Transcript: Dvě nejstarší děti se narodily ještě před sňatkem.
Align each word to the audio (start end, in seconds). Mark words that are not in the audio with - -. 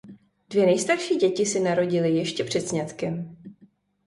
Dvě 0.49 0.65
nejstarší 0.65 1.15
děti 1.15 1.45
se 1.45 1.59
narodily 1.59 2.09
ještě 2.15 2.43
před 2.43 2.61
sňatkem. 2.67 3.37